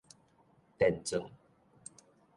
[0.79, 1.29] 電鑽